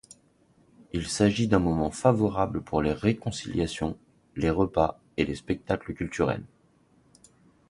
[0.93, 3.95] Il s’agit d’un moment favorable pour les réconciliations,
[4.35, 6.41] les repas, et les spectacles culturels.